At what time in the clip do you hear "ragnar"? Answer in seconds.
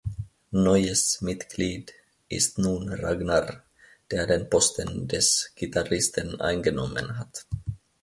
2.91-3.61